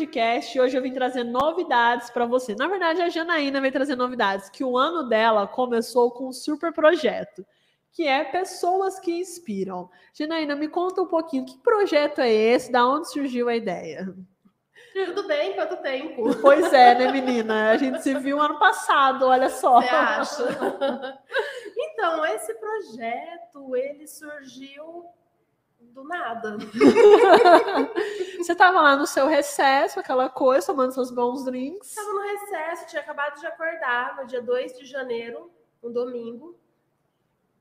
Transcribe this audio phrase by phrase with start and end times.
[0.00, 0.58] Angicast.
[0.58, 2.54] Hoje eu vim trazer novidades para você.
[2.54, 6.72] Na verdade, a Janaína vem trazer novidades, que o ano dela começou com um super
[6.72, 7.44] projeto,
[7.92, 9.90] que é Pessoas que Inspiram.
[10.14, 12.72] Janaína, me conta um pouquinho, que projeto é esse?
[12.72, 14.14] Da onde surgiu a ideia?
[14.94, 15.54] Tudo bem?
[15.54, 16.34] Quanto tempo?
[16.40, 17.70] Pois é, né, menina?
[17.70, 19.82] A gente se viu ano passado, olha só.
[19.82, 20.44] Você acha?
[21.76, 25.04] então, esse projeto, ele surgiu
[25.80, 26.56] do nada.
[28.38, 31.88] Você estava lá no seu recesso, aquela coisa, tomando seus bons drinks.
[31.88, 35.50] Estava no recesso, tinha acabado de acordar no dia 2 de janeiro,
[35.82, 36.58] um domingo.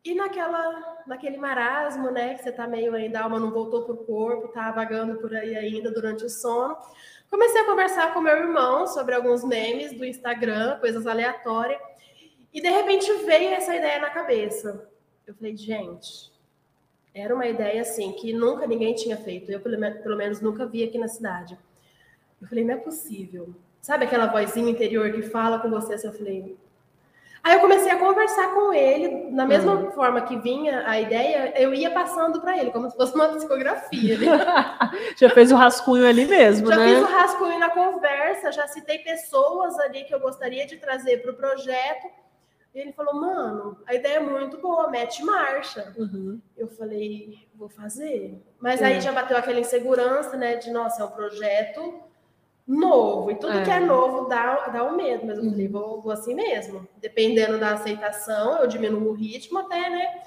[0.03, 3.97] E naquela, naquele marasmo, né, que você tá meio ainda, a alma não voltou pro
[3.97, 6.77] corpo, tá vagando por aí ainda durante o sono.
[7.29, 11.81] Comecei a conversar com meu irmão sobre alguns memes do Instagram, coisas aleatórias.
[12.53, 14.89] E de repente veio essa ideia na cabeça.
[15.27, 16.31] Eu falei, gente,
[17.19, 19.51] era uma ideia assim que nunca ninguém tinha feito.
[19.51, 21.57] Eu, pelo, pelo menos, nunca vi aqui na cidade.
[22.41, 23.53] Eu falei, não é possível.
[23.81, 25.93] Sabe aquela vozinha interior que fala com você?
[25.93, 26.57] Assim, eu falei.
[27.41, 29.91] Aí eu comecei a conversar com ele, na mesma uhum.
[29.91, 34.17] forma que vinha a ideia, eu ia passando para ele, como se fosse uma psicografia.
[34.17, 34.25] Né?
[35.15, 36.89] já fez o rascunho ali mesmo, já né?
[36.89, 41.21] Já fiz o rascunho na conversa, já citei pessoas ali que eu gostaria de trazer
[41.21, 42.07] para o projeto.
[42.79, 45.93] E ele falou, mano, a ideia é muito boa, mete marcha.
[45.97, 46.39] Uhum.
[46.55, 48.41] Eu falei, vou fazer.
[48.57, 49.01] Mas aí é.
[49.01, 50.55] já bateu aquela insegurança, né?
[50.55, 52.01] De, nossa, é um projeto
[52.65, 53.31] novo.
[53.31, 53.63] E tudo é.
[53.65, 55.27] que é novo dá, dá o um medo.
[55.27, 55.51] Mas eu uhum.
[55.51, 56.87] falei, vou, vou assim mesmo.
[57.01, 60.21] Dependendo da aceitação, eu diminuo o ritmo até, né?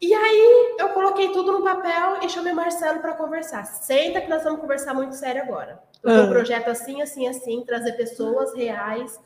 [0.00, 3.64] E aí eu coloquei tudo no papel e chamei Marcelo para conversar.
[3.66, 5.82] Senta que nós vamos conversar muito sério agora.
[6.02, 6.24] Eu uhum.
[6.24, 9.20] um projeto assim, assim, assim, trazer pessoas reais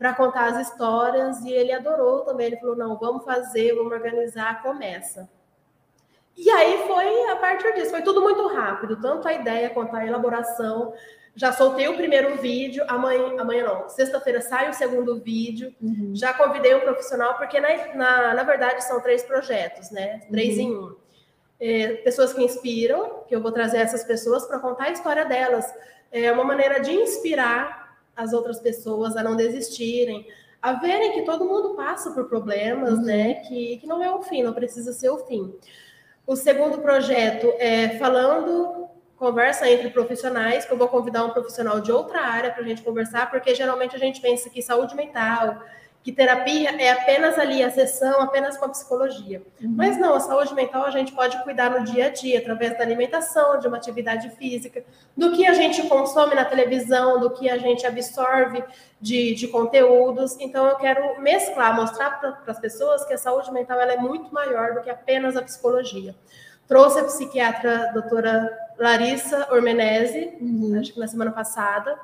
[0.00, 2.46] para contar as histórias e ele adorou também.
[2.46, 5.28] Ele falou: não, vamos fazer, vamos organizar, começa.
[6.34, 10.06] E aí foi a partir disso, foi tudo muito rápido, tanto a ideia quanto a
[10.06, 10.94] elaboração.
[11.36, 15.74] Já soltei o primeiro vídeo, amanhã, amanhã não, sexta-feira sai o segundo vídeo.
[15.80, 16.12] Uhum.
[16.14, 20.20] Já convidei um profissional, porque na, na, na, verdade são três projetos, né?
[20.30, 20.62] Três uhum.
[20.62, 20.96] em um.
[21.60, 25.70] É, pessoas que inspiram, que eu vou trazer essas pessoas para contar a história delas.
[26.10, 27.79] É uma maneira de inspirar
[28.16, 30.26] as outras pessoas a não desistirem,
[30.60, 33.04] a verem que todo mundo passa por problemas, uhum.
[33.04, 33.34] né?
[33.34, 35.54] Que, que não é o fim, não precisa ser o fim.
[36.26, 41.90] O segundo projeto é falando, conversa entre profissionais, que eu vou convidar um profissional de
[41.90, 45.62] outra área para a gente conversar, porque geralmente a gente pensa que saúde mental,
[46.02, 49.42] que terapia é apenas ali a sessão, apenas com a psicologia.
[49.60, 49.74] Uhum.
[49.76, 52.82] Mas não, a saúde mental a gente pode cuidar no dia a dia, através da
[52.82, 54.82] alimentação, de uma atividade física,
[55.14, 58.64] do que a gente consome na televisão, do que a gente absorve
[58.98, 60.36] de, de conteúdos.
[60.40, 64.32] Então, eu quero mesclar, mostrar para as pessoas que a saúde mental ela é muito
[64.32, 66.14] maior do que apenas a psicologia.
[66.66, 70.78] Trouxe a psiquiatra a doutora Larissa Ormenese, uhum.
[70.80, 71.98] acho que na semana passada,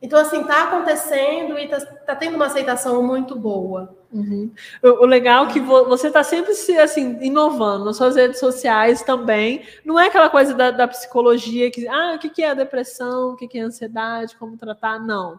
[0.00, 3.96] então, assim, está acontecendo e está tá tendo uma aceitação muito boa.
[4.12, 4.52] Uhum.
[4.82, 8.38] O, o, legal é que vo, você está sempre se assim inovando nas suas redes
[8.38, 9.64] sociais também.
[9.84, 13.32] Não é aquela coisa da, da psicologia que ah, o que, que é a depressão,
[13.32, 15.00] o que, que é a ansiedade, como tratar.
[15.00, 15.38] Não.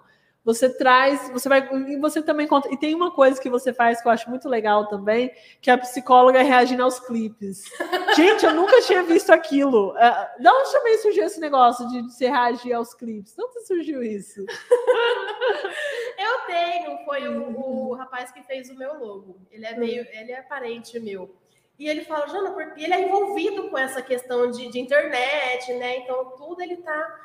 [0.49, 2.73] Você traz, você vai, e você também conta.
[2.73, 5.73] E tem uma coisa que você faz que eu acho muito legal também, que é
[5.73, 7.65] a psicóloga reagindo aos clipes.
[8.17, 9.91] Gente, eu nunca tinha visto aquilo.
[9.91, 13.35] Uh, de onde também surgiu esse negócio de, de você reagir aos clipes?
[13.35, 14.43] De onde surgiu isso?
[16.17, 19.39] eu tenho, foi o, o, rapaz que fez o meu logo.
[19.51, 21.31] Ele é meio, ele é parente meu.
[21.77, 25.97] E ele fala, Jana, porque ele é envolvido com essa questão de, de internet, né?
[25.97, 27.19] Então tudo ele tá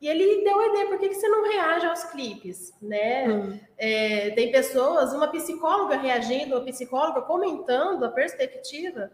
[0.00, 3.28] e ele deu a ideia, por que, que você não reage aos clipes, né?
[3.28, 3.58] Hum.
[3.78, 9.10] É, tem pessoas, uma psicóloga reagindo, uma psicóloga comentando a perspectiva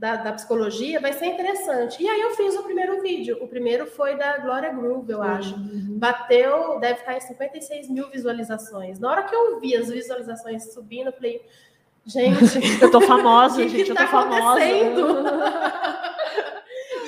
[0.00, 2.02] da, da, psicologia, vai ser interessante.
[2.02, 3.36] E aí eu fiz o primeiro vídeo.
[3.42, 5.54] O primeiro foi da Glória Groove, eu acho.
[5.56, 5.98] Uhum.
[5.98, 8.98] Bateu, deve estar em 56 mil visualizações.
[8.98, 11.44] Na hora que eu vi as visualizações subindo, eu falei,
[12.06, 12.38] gente...
[12.80, 14.64] eu tô famosa, que gente, que eu tá tô famosa.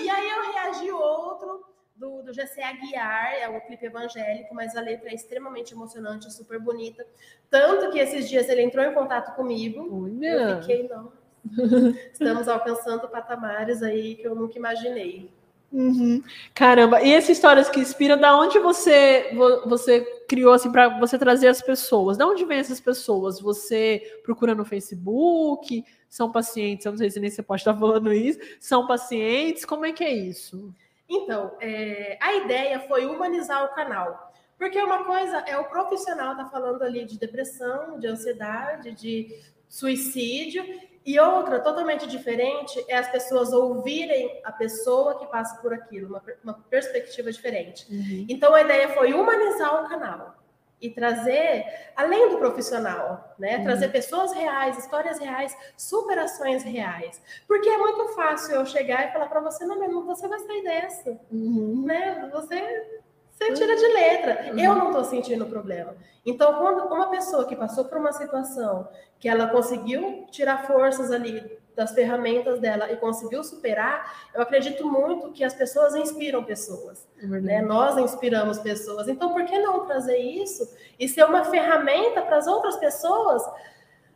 [0.03, 1.65] e aí eu reagi outro
[2.03, 6.59] do, do GC Aguiar, é um clipe evangélico, mas a letra é extremamente emocionante, super
[6.59, 7.07] bonita.
[7.49, 9.89] Tanto que esses dias ele entrou em contato comigo.
[10.03, 10.27] Olha.
[10.27, 11.13] Eu fiquei, não.
[12.13, 15.31] Estamos alcançando patamares aí que eu nunca imaginei.
[15.73, 16.23] Uhum.
[16.53, 19.31] Caramba, e essas histórias que inspiram, da onde você
[19.65, 22.19] você criou assim para você trazer as pessoas?
[22.19, 23.41] Da onde vêm essas pessoas?
[23.41, 25.85] Você procura no Facebook?
[26.11, 26.85] São pacientes?
[26.85, 28.39] Eu não sei se nem você pode estar falando isso.
[28.61, 29.65] São pacientes?
[29.65, 30.75] Como é que é isso?
[31.13, 34.33] Então, é, a ideia foi humanizar o canal.
[34.57, 39.29] Porque uma coisa é o profissional tá falando ali de depressão, de ansiedade, de
[39.69, 40.65] suicídio,
[41.05, 46.23] E outra, totalmente diferente, é as pessoas ouvirem a pessoa que passa por aquilo, uma,
[46.45, 47.93] uma perspectiva diferente.
[47.93, 48.25] Uhum.
[48.29, 50.42] Então, a ideia foi humanizar o canal
[50.83, 51.65] e trazer,
[51.95, 53.59] além do profissional, né?
[53.59, 53.63] Uhum.
[53.63, 57.23] Trazer pessoas reais, histórias reais, superações reais.
[57.47, 60.63] Porque é muito fácil eu chegar e falar para você, não, não, você vai sair
[60.65, 61.85] dessa, uhum.
[61.87, 62.29] né?
[62.33, 63.01] Você
[63.33, 64.53] você tira de letra.
[64.53, 64.59] Uhum.
[64.59, 65.97] Eu não estou sentindo problema.
[66.25, 68.89] Então, quando uma pessoa que passou por uma situação
[69.19, 75.33] que ela conseguiu tirar forças ali das ferramentas dela e conseguiu superar, eu acredito muito
[75.33, 77.09] que as pessoas inspiram pessoas.
[77.23, 77.41] Uhum.
[77.41, 77.63] Né?
[77.63, 79.09] Nós inspiramos pessoas.
[79.09, 83.43] Então, por que não trazer isso e ser uma ferramenta para as outras pessoas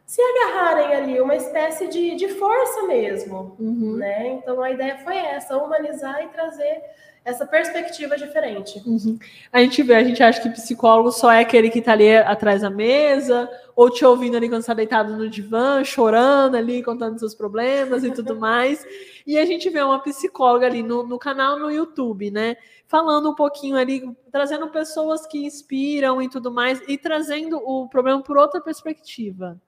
[0.04, 3.56] se agarrarem ali, uma espécie de, de força mesmo?
[3.58, 3.96] Uhum.
[3.96, 4.28] Né?
[4.28, 6.82] Então, a ideia foi essa: humanizar e trazer
[7.26, 8.80] essa perspectiva diferente.
[8.86, 9.18] Uhum.
[9.52, 12.62] A gente vê, a gente acha que psicólogo só é aquele que está ali atrás
[12.62, 17.34] da mesa, ou te ouvindo ali quando está deitado no divã, chorando ali, contando seus
[17.34, 18.86] problemas e tudo mais.
[19.26, 22.56] E a gente vê uma psicóloga ali no, no canal no YouTube, né?
[22.86, 28.22] Falando um pouquinho ali, trazendo pessoas que inspiram e tudo mais, e trazendo o problema
[28.22, 29.60] por outra perspectiva.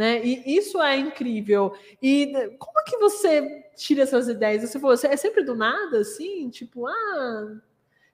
[0.00, 0.18] Né?
[0.24, 1.74] E isso é incrível.
[2.00, 4.62] E como que você tira essas ideias?
[4.62, 6.48] Você falou, é sempre do nada, assim?
[6.48, 7.60] Tipo, ah,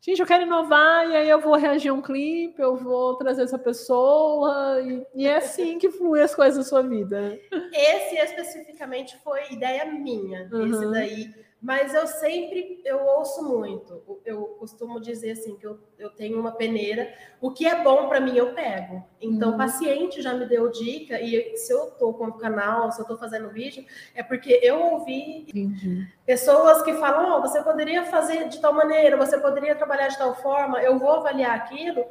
[0.00, 3.42] gente, eu quero inovar e aí eu vou reagir a um clipe, eu vou trazer
[3.42, 7.38] essa pessoa e, e é assim que flui as coisas na sua vida.
[7.72, 10.48] Esse especificamente foi ideia minha.
[10.52, 10.68] Uhum.
[10.68, 14.00] Esse daí mas eu sempre, eu ouço muito.
[14.24, 17.12] Eu costumo dizer assim, que eu, eu tenho uma peneira.
[17.40, 19.04] O que é bom para mim, eu pego.
[19.20, 19.56] Então, uhum.
[19.56, 21.20] paciente já me deu dica.
[21.20, 23.84] E se eu tô com o canal, se eu tô fazendo vídeo,
[24.14, 25.74] é porque eu ouvi
[26.24, 30.36] pessoas que falam, oh, você poderia fazer de tal maneira, você poderia trabalhar de tal
[30.36, 30.80] forma.
[30.80, 32.06] Eu vou avaliar aquilo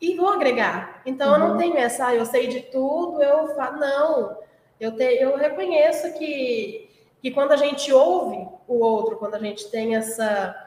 [0.00, 1.02] e vou agregar.
[1.04, 1.34] Então, uhum.
[1.34, 1.58] eu não uhum.
[1.58, 4.38] tenho essa, ah, eu sei de tudo, eu falo, não.
[4.80, 6.85] Eu, te, eu reconheço que
[7.26, 10.62] que quando a gente ouve o outro, quando a gente tem essa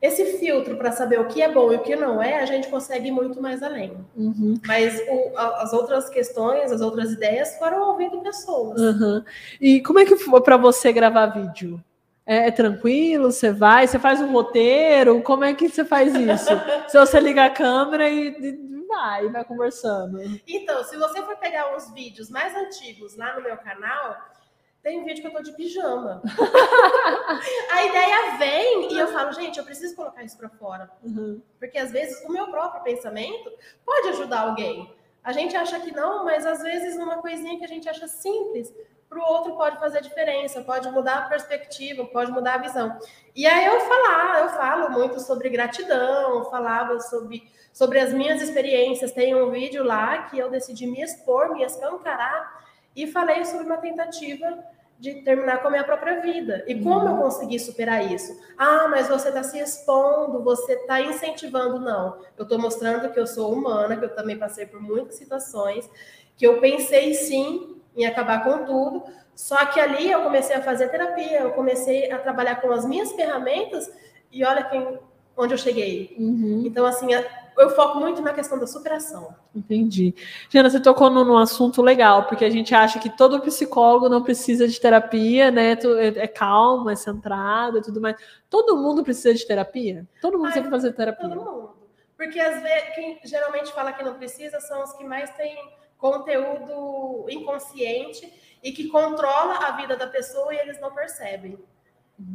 [0.00, 2.68] esse filtro para saber o que é bom e o que não é, a gente
[2.68, 3.96] consegue ir muito mais além.
[4.14, 4.54] Uhum.
[4.64, 8.80] Mas o, as outras questões, as outras ideias foram ouvindo pessoas.
[8.80, 9.24] Uhum.
[9.60, 11.82] E como é que foi para você gravar vídeo?
[12.24, 13.32] É, é, tranquilo?
[13.32, 13.88] Você vai?
[13.88, 15.22] Você faz um roteiro?
[15.22, 16.50] Como é que você faz isso?
[16.86, 20.20] se você liga a câmera e, e vai, vai conversando.
[20.46, 24.34] Então, se você for pegar uns vídeos mais antigos lá no meu canal,
[24.84, 26.20] tem um vídeo que eu tô de pijama.
[27.72, 30.90] a ideia vem e eu falo, gente, eu preciso colocar isso para fora.
[31.02, 31.40] Uhum.
[31.58, 33.50] Porque às vezes o meu próprio pensamento
[33.84, 34.94] pode ajudar alguém.
[35.24, 38.74] A gente acha que não, mas às vezes uma coisinha que a gente acha simples,
[39.08, 42.98] para o outro pode fazer diferença, pode mudar a perspectiva, pode mudar a visão.
[43.34, 49.12] E aí eu falar, eu falo muito sobre gratidão, falava sobre, sobre as minhas experiências.
[49.12, 53.78] Tem um vídeo lá que eu decidi me expor, me escancarar e falei sobre uma
[53.78, 56.64] tentativa de terminar com a minha própria vida.
[56.66, 58.40] E como eu consegui superar isso?
[58.56, 61.78] Ah, mas você está se expondo, você está incentivando.
[61.80, 65.88] Não, eu estou mostrando que eu sou humana, que eu também passei por muitas situações,
[66.36, 69.04] que eu pensei sim em acabar com tudo,
[69.34, 73.12] só que ali eu comecei a fazer terapia, eu comecei a trabalhar com as minhas
[73.12, 73.90] ferramentas
[74.30, 74.98] e olha quem,
[75.36, 76.14] onde eu cheguei.
[76.18, 76.62] Uhum.
[76.64, 77.08] Então, assim,
[77.56, 79.34] eu foco muito na questão da superação.
[79.54, 80.14] Entendi.
[80.50, 84.22] Jana, você tocou num, num, assunto legal, porque a gente acha que todo psicólogo não
[84.22, 85.72] precisa de terapia, né?
[85.72, 88.16] É, é calmo, é centrado e tudo mais.
[88.50, 90.06] Todo mundo precisa de terapia?
[90.20, 91.28] Todo mundo Ai, precisa fazer terapia?
[91.28, 91.76] Todo mundo.
[92.16, 95.56] Porque às vezes quem geralmente fala que não precisa são os que mais têm
[95.98, 98.32] conteúdo inconsciente
[98.62, 101.58] e que controla a vida da pessoa e eles não percebem.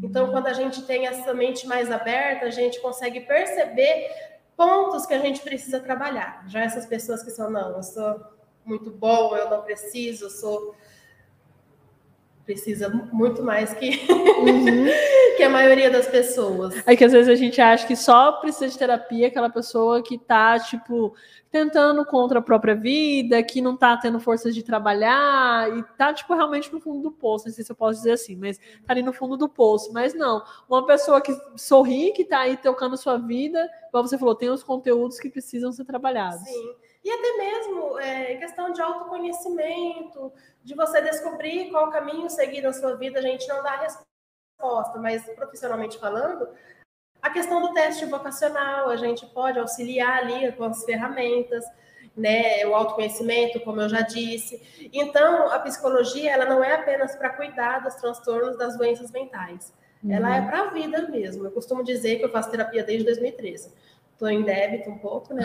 [0.04, 4.10] Então, quando a gente tem essa mente mais aberta, a gente consegue perceber
[4.60, 6.44] pontos que a gente precisa trabalhar.
[6.50, 8.20] Já essas pessoas que são, não, eu sou
[8.66, 10.76] muito bom, eu não preciso, eu sou.
[12.50, 14.88] Precisa muito mais que, uhum.
[15.38, 16.74] que a maioria das pessoas.
[16.84, 20.18] É que às vezes a gente acha que só precisa de terapia aquela pessoa que
[20.18, 21.14] tá, tipo,
[21.52, 26.34] tentando contra a própria vida, que não tá tendo forças de trabalhar e tá, tipo,
[26.34, 27.46] realmente no fundo do poço.
[27.46, 29.94] Não sei se eu posso dizer assim, mas tá ali no fundo do poço.
[29.94, 34.34] Mas não, uma pessoa que sorri, que tá aí tocando sua vida, como você falou,
[34.34, 36.50] tem os conteúdos que precisam ser trabalhados.
[36.50, 36.74] Sim.
[37.04, 42.96] E até mesmo é, questão de autoconhecimento, de você descobrir qual caminho seguir na sua
[42.96, 46.50] vida, a gente não dá resposta, mas profissionalmente falando,
[47.22, 51.66] a questão do teste vocacional, a gente pode auxiliar ali com as ferramentas,
[52.16, 54.90] né, o autoconhecimento, como eu já disse.
[54.92, 59.74] Então, a psicologia, ela não é apenas para cuidar dos transtornos das doenças mentais.
[60.04, 60.14] Uhum.
[60.14, 61.46] Ela é para a vida mesmo.
[61.46, 63.74] Eu costumo dizer que eu faço terapia desde 2013.
[64.20, 65.44] Tô em débito um pouco, né?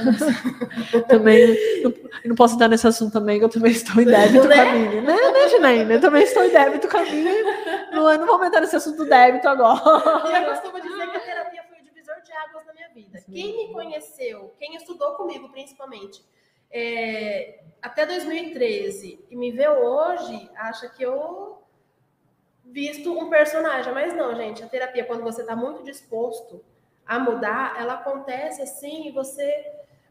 [1.07, 4.57] também, não, não posso entrar nesse assunto também, que eu também estou em débito né?
[4.57, 5.00] com a minha.
[5.00, 5.93] Né, né, Janaína?
[5.93, 7.90] Eu também estou em débito com a minha.
[7.93, 10.28] Não, não vou entrar nesse assunto do débito agora.
[10.28, 13.19] E eu costumo dizer que a terapia foi o divisor de águas na minha vida.
[13.21, 13.33] Sim.
[13.33, 16.25] Quem me conheceu, quem estudou comigo principalmente,
[16.69, 21.62] é, até 2013 e me vê hoje, acha que eu
[22.64, 23.95] visto um personagem.
[23.95, 26.61] Mas não, gente, a terapia, quando você está muito disposto
[27.07, 29.65] a mudar, ela acontece assim e você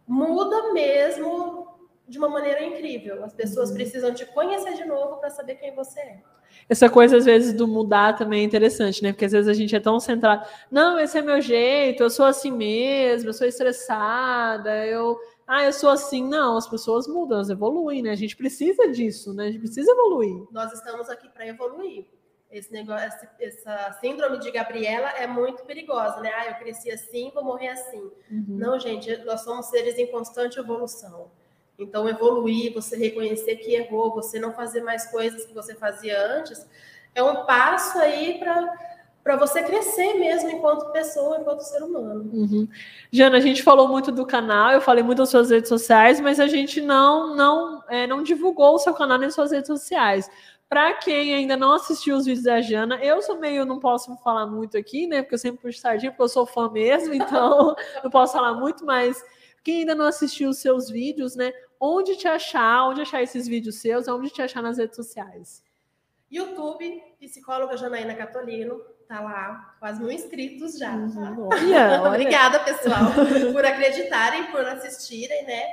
[0.07, 1.67] muda mesmo
[2.07, 3.23] de uma maneira incrível.
[3.23, 3.75] As pessoas uhum.
[3.75, 6.21] precisam te conhecer de novo para saber quem você é.
[6.69, 9.11] Essa coisa, às vezes, do mudar também é interessante, né?
[9.11, 10.47] Porque às vezes a gente é tão centrado.
[10.69, 15.17] Não, esse é meu jeito, eu sou assim mesmo, eu sou estressada, eu.
[15.47, 16.23] Ah, eu sou assim.
[16.23, 18.11] Não, as pessoas mudam, elas evoluem, né?
[18.11, 19.45] A gente precisa disso, né?
[19.47, 20.45] A gente precisa evoluir.
[20.51, 22.05] Nós estamos aqui para evoluir
[22.53, 26.31] esse negócio, essa síndrome de Gabriela é muito perigosa, né?
[26.35, 28.11] Ah, eu cresci assim, vou morrer assim.
[28.29, 28.45] Uhum.
[28.47, 31.31] Não, gente, nós somos seres em constante evolução.
[31.79, 36.63] Então, evoluir, você reconhecer que errou, você não fazer mais coisas que você fazia antes,
[37.15, 38.93] é um passo aí para
[39.23, 42.29] para você crescer mesmo enquanto pessoa, enquanto ser humano.
[42.33, 42.67] Uhum.
[43.09, 46.41] Jana, a gente falou muito do canal, eu falei muito das suas redes sociais, mas
[46.41, 50.29] a gente não não é, não divulgou o seu canal nas suas redes sociais.
[50.69, 54.47] Para quem ainda não assistiu os vídeos da Jana, eu sou meio, não posso falar
[54.47, 55.21] muito aqui, né?
[55.21, 58.83] Porque eu sempre puxo sardinha, porque eu sou fã mesmo, então não posso falar muito,
[58.85, 59.23] mas
[59.63, 61.53] quem ainda não assistiu os seus vídeos, né?
[61.79, 65.63] Onde te achar, onde achar esses vídeos seus, onde te achar nas redes sociais?
[66.31, 70.95] YouTube, psicóloga Janaína Catolino, tá lá, quase mil inscritos já.
[70.95, 71.47] Uhum.
[72.07, 73.11] Obrigada, pessoal,
[73.51, 75.63] por acreditarem, por assistirem, né?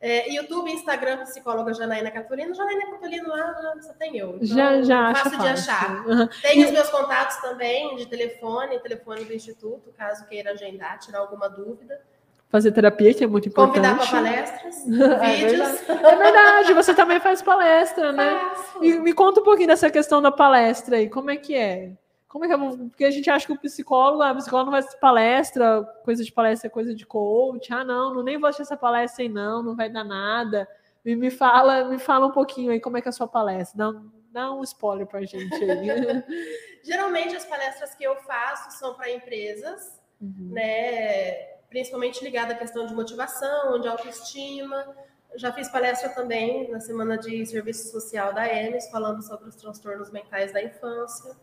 [0.00, 2.54] É, YouTube, Instagram, psicóloga Janaína Catolino.
[2.54, 4.38] Janaína Catolino lá só tem eu.
[4.40, 5.98] Então, já, já fácil de achar.
[6.08, 6.28] Uhum.
[6.40, 11.48] Tem os meus contatos também de telefone, telefone do Instituto, caso queira agendar, tirar alguma
[11.48, 12.00] dúvida.
[12.48, 13.84] Fazer terapia, que é muito importante.
[13.84, 14.86] Convidar para palestras,
[15.22, 15.80] é vídeos.
[15.80, 16.06] Verdade.
[16.06, 18.38] É verdade, você também faz palestra, né?
[18.38, 18.84] Faço.
[18.84, 21.90] E me conta um pouquinho dessa questão da palestra aí, como é que é?
[22.28, 22.58] Como é que é?
[22.58, 26.68] Porque a gente acha que o psicólogo, a psicóloga não vai palestra, coisa de palestra
[26.68, 27.72] é coisa de coach.
[27.72, 30.68] Ah, não, não nem vou assistir essa palestra aí, não, não vai dar nada.
[31.04, 33.78] E me fala, me fala um pouquinho aí como é que é a sua palestra.
[33.78, 36.22] Dá, dá um spoiler pra gente aí.
[36.84, 40.50] Geralmente as palestras que eu faço são para empresas, uhum.
[40.52, 41.32] né?
[41.70, 44.94] Principalmente ligada à questão de motivação, de autoestima.
[45.34, 50.10] Já fiz palestra também na semana de serviço social da EMES, falando sobre os transtornos
[50.10, 51.34] mentais da infância.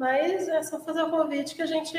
[0.00, 1.94] Mas é só fazer o convite que a gente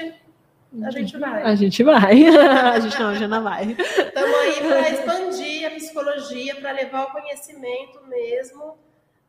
[0.83, 1.43] a gente vai.
[1.43, 2.25] A gente vai.
[2.73, 3.73] a gente não, já não vai.
[3.73, 8.79] Estamos aí para expandir a psicologia, para levar o conhecimento mesmo,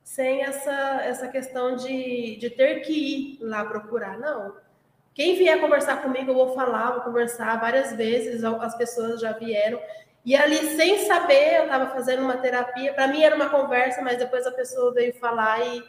[0.03, 4.19] sem essa, essa questão de, de ter que ir lá procurar.
[4.19, 4.55] Não.
[5.13, 9.79] Quem vier conversar comigo, eu vou falar, vou conversar várias vezes, as pessoas já vieram.
[10.25, 12.95] E ali, sem saber, eu estava fazendo uma terapia.
[12.95, 15.85] Para mim era uma conversa, mas depois a pessoa veio falar e,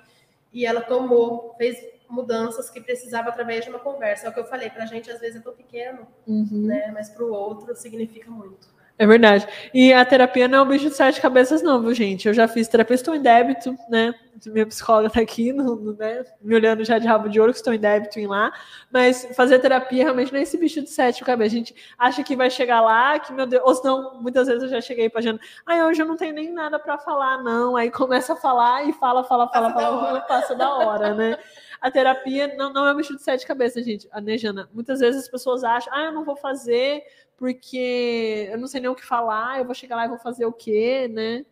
[0.52, 4.28] e ela tomou, fez mudanças que precisava através de uma conversa.
[4.28, 6.68] É o que eu falei, para a gente às vezes é tão pequeno, uhum.
[6.68, 6.92] né?
[6.94, 8.74] Mas para o outro significa muito.
[8.98, 9.48] É verdade.
[9.74, 12.28] E a terapia não é um bicho de sete cabeças, não, viu, gente?
[12.28, 14.14] Eu já fiz terapia, estou em débito, né?
[14.46, 16.24] Minha psicóloga tá aqui, no, no, né?
[16.42, 18.54] me olhando já de rabo de ouro, que estou em débito em lá.
[18.92, 21.54] Mas fazer terapia realmente não é esse bicho de sete cabeças.
[21.54, 24.70] A gente acha que vai chegar lá, que, meu Deus, ou não, muitas vezes eu
[24.70, 27.76] já cheguei pra Jana, ai, hoje eu não tenho nem nada para falar, não.
[27.76, 31.38] Aí começa a falar e fala, fala, fala, passa fala, fala passa da hora, né?
[31.84, 34.08] A terapia não, não é um bicho de sete cabeças, gente.
[34.10, 37.04] A Nejana, muitas vezes as pessoas acham, ah, eu não vou fazer
[37.36, 40.46] porque eu não sei nem o que falar, eu vou chegar lá e vou fazer
[40.46, 41.46] o quê, né?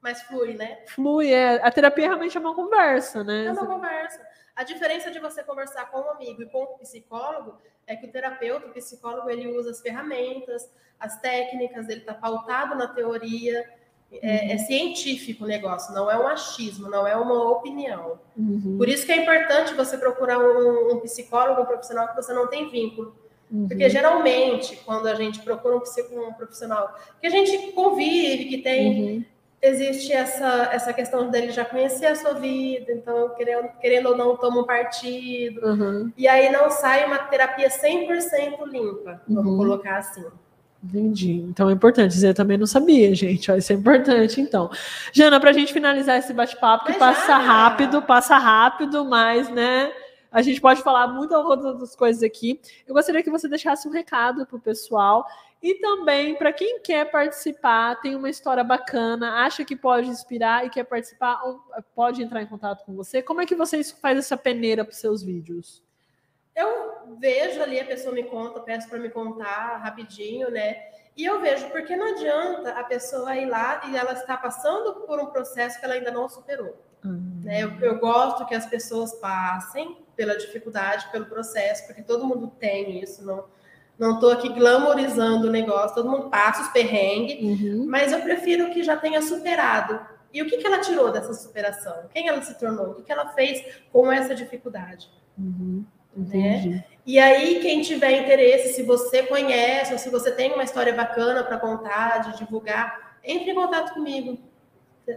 [0.00, 0.82] Mas flui, né?
[0.88, 1.64] Flui, é.
[1.64, 3.46] A terapia realmente é uma conversa, né?
[3.46, 4.20] É uma conversa.
[4.56, 7.56] A diferença de você conversar com um amigo e com um psicólogo
[7.86, 10.68] é que o terapeuta, o psicólogo, ele usa as ferramentas,
[10.98, 13.64] as técnicas, ele está pautado na teoria,
[14.10, 18.18] é, é, científico o negócio, não é um achismo, não é uma opinião.
[18.36, 18.76] Uhum.
[18.78, 22.46] Por isso que é importante você procurar um, um, psicólogo, um profissional que você não
[22.46, 23.14] tem vínculo.
[23.50, 23.68] Uhum.
[23.68, 29.16] Porque geralmente, quando a gente procura um, um, profissional que a gente convive, que tem.
[29.16, 29.24] Uhum.
[29.60, 34.36] Existe essa, essa questão dele já conhecer a sua vida, então, querendo, querendo ou não,
[34.36, 35.60] toma um partido.
[35.66, 36.12] Uhum.
[36.16, 39.58] E aí não sai uma terapia 100% limpa, vamos uhum.
[39.58, 40.24] colocar assim.
[40.88, 41.44] Entendi.
[41.48, 43.50] Então é importante dizer, eu também não sabia, gente.
[43.50, 44.70] Ó, isso é importante, então.
[45.12, 47.38] Jana, para a gente finalizar esse bate-papo, que passa já.
[47.38, 49.92] rápido, passa rápido, mas, né?
[50.30, 52.60] A gente pode falar muitas outras coisas aqui.
[52.86, 55.26] Eu gostaria que você deixasse um recado para o pessoal
[55.62, 60.70] e também para quem quer participar, tem uma história bacana, acha que pode inspirar e
[60.70, 61.40] quer participar,
[61.94, 63.22] pode entrar em contato com você.
[63.22, 65.82] Como é que você faz essa peneira para os seus vídeos?
[66.58, 70.76] Eu vejo ali, a pessoa me conta, peço para me contar rapidinho, né?
[71.16, 75.20] E eu vejo, porque não adianta a pessoa ir lá e ela está passando por
[75.20, 76.76] um processo que ela ainda não superou.
[77.04, 77.42] Uhum.
[77.44, 77.62] Né?
[77.62, 83.00] Eu, eu, gosto que as pessoas passem pela dificuldade, pelo processo, porque todo mundo tem
[83.00, 83.44] isso, não
[83.98, 87.84] não estou aqui glamorizando o negócio, todo mundo passa os perrengues, uhum.
[87.88, 90.00] mas eu prefiro que já tenha superado.
[90.32, 92.06] E o que, que ela tirou dessa superação?
[92.10, 92.90] Quem ela se tornou?
[92.90, 93.60] O que, que ela fez
[93.90, 95.10] com essa dificuldade?
[95.36, 95.84] Uhum.
[96.16, 96.84] Né?
[97.06, 101.42] E aí, quem tiver interesse, se você conhece, ou se você tem uma história bacana
[101.42, 104.38] para contar, de divulgar, entre em contato comigo.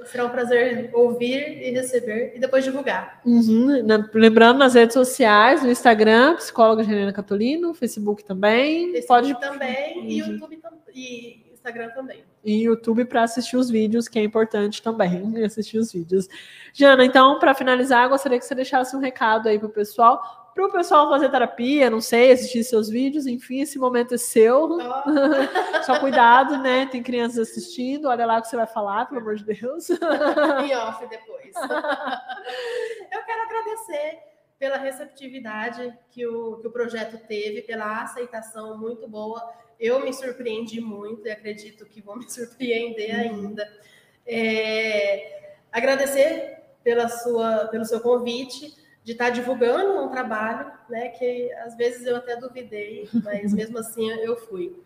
[0.06, 3.20] Será um prazer ouvir e receber e depois divulgar.
[3.26, 3.86] Uhum.
[4.14, 8.94] Lembrando nas redes sociais, no Instagram, psicóloga Helena Catolino, Facebook também.
[8.94, 10.06] Facebook pode também uhum.
[10.06, 10.62] e YouTube
[10.96, 12.26] e Instagram também.
[12.44, 16.28] E YouTube para assistir os vídeos, que é importante também assistir os vídeos.
[16.74, 20.66] Jana, então, para finalizar, gostaria que você deixasse um recado aí para o pessoal para
[20.66, 24.64] o pessoal fazer terapia, não sei, assistir seus vídeos, enfim, esse momento é seu.
[24.64, 24.80] Oh.
[25.84, 26.86] Só cuidado, né?
[26.88, 29.88] Tem crianças assistindo, olha lá o que você vai falar, pelo amor de Deus.
[30.68, 31.56] e off depois.
[31.56, 34.20] Eu quero agradecer
[34.60, 39.42] pela receptividade que o, que o projeto teve, pela aceitação muito boa.
[39.82, 43.22] Eu me surpreendi muito e acredito que vou me surpreender uhum.
[43.22, 43.82] ainda.
[44.28, 51.76] É, agradecer pela sua, pelo seu convite de estar divulgando um trabalho, né, que às
[51.76, 54.80] vezes eu até duvidei, mas mesmo assim eu fui.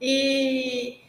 [0.00, 1.00] E,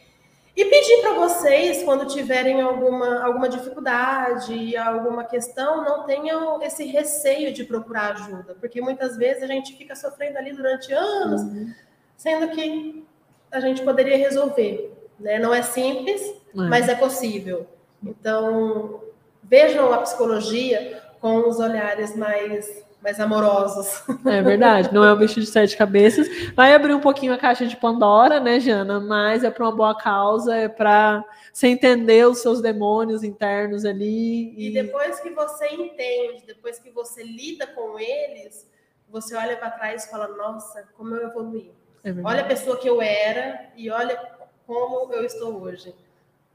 [0.54, 7.52] e pedir para vocês, quando tiverem alguma, alguma dificuldade, alguma questão, não tenham esse receio
[7.52, 11.74] de procurar ajuda, porque muitas vezes a gente fica sofrendo ali durante anos, uhum.
[12.16, 13.04] sendo que
[13.52, 14.92] a gente poderia resolver.
[15.20, 15.38] Né?
[15.38, 16.34] Não é simples, é.
[16.54, 17.66] mas é possível.
[18.02, 19.00] Então,
[19.42, 24.04] vejam a psicologia com os olhares mais mais amorosos.
[24.24, 26.28] É verdade, não é um bicho de sete cabeças.
[26.54, 29.00] Vai abrir um pouquinho a caixa de Pandora, né, Jana?
[29.00, 34.54] Mas é para uma boa causa, é para você entender os seus demônios internos ali.
[34.56, 34.68] E...
[34.68, 38.70] e depois que você entende, depois que você lida com eles,
[39.08, 41.72] você olha para trás e fala: Nossa, como eu evoluí.
[42.04, 44.18] É olha a pessoa que eu era e olha
[44.66, 45.94] como eu estou hoje.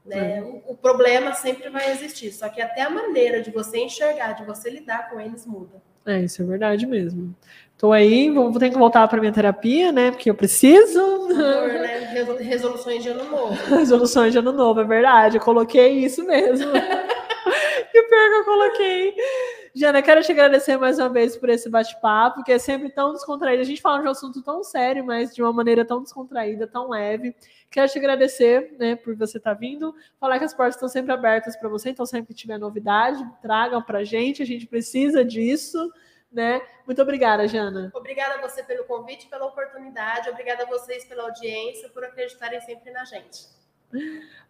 [0.04, 0.40] Né?
[0.40, 0.62] Uhum.
[0.66, 4.44] O, o, problema sempre vai existir, só que até a maneira de você enxergar, de
[4.44, 5.82] você lidar com eles muda.
[6.06, 7.34] É, isso é verdade mesmo.
[7.76, 10.10] Tô aí, vou, vou ter que voltar para minha terapia, né?
[10.10, 11.28] Porque eu preciso.
[11.28, 12.08] Né?
[12.40, 13.54] Resoluções de ano novo.
[13.76, 15.36] Resoluções de ano novo, é verdade.
[15.36, 16.72] Eu coloquei isso mesmo.
[17.92, 19.14] que pior que eu coloquei.
[19.78, 23.62] Jana, quero te agradecer mais uma vez por esse bate-papo, que é sempre tão descontraído.
[23.62, 26.88] A gente fala de um assunto tão sério, mas de uma maneira tão descontraída, tão
[26.88, 27.32] leve.
[27.70, 29.94] Quero te agradecer né, por você estar tá vindo.
[30.18, 33.80] Falar que as portas estão sempre abertas para você, então sempre que tiver novidade, tragam
[33.80, 34.42] para a gente.
[34.42, 35.78] A gente precisa disso.
[36.32, 36.60] Né?
[36.84, 37.92] Muito obrigada, Jana.
[37.94, 40.28] Obrigada a você pelo convite, pela oportunidade.
[40.28, 43.57] Obrigada a vocês pela audiência, por acreditarem sempre na gente.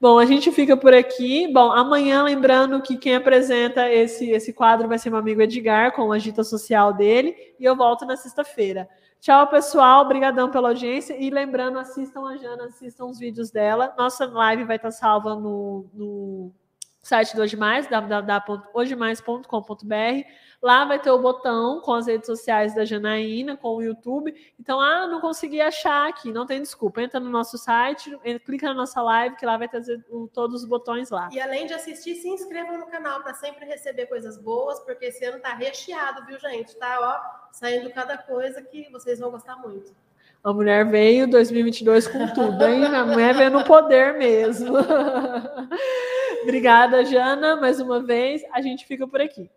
[0.01, 1.53] Bom, a gente fica por aqui.
[1.53, 6.13] Bom, amanhã, lembrando que quem apresenta esse, esse quadro vai ser meu amigo Edgar, com
[6.13, 8.89] a agita social dele, e eu volto na sexta-feira.
[9.21, 10.05] Tchau, pessoal.
[10.05, 11.17] Obrigadão pela audiência.
[11.19, 13.93] E lembrando, assistam a Jana, assistam os vídeos dela.
[13.99, 16.53] Nossa live vai estar salva no, no
[17.09, 20.29] site do Hoje Mais, www.hojemais.com.br.
[20.61, 24.35] Lá vai ter o botão com as redes sociais da Janaína, com o YouTube.
[24.61, 27.01] Então, ah, não consegui achar aqui, não tem desculpa.
[27.01, 28.11] Entra no nosso site,
[28.45, 31.29] clica na nossa live, que lá vai trazer todos os botões lá.
[31.33, 35.25] E além de assistir, se inscreva no canal para sempre receber coisas boas, porque esse
[35.25, 36.77] ano tá recheado, viu, gente?
[36.77, 37.21] Tá, ó,
[37.53, 39.95] saindo cada coisa que vocês vão gostar muito.
[40.43, 42.85] A mulher veio 2022 com tudo, hein?
[42.85, 44.77] A mulher veio no poder mesmo.
[46.43, 48.43] Obrigada, Jana, mais uma vez.
[48.53, 49.51] A gente fica por aqui.